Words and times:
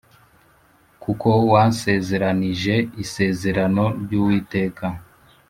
kuko 1.03 1.27
wansezeranije 1.51 2.75
isezerano 3.03 3.85
ry’Uwiteka. 4.01 4.85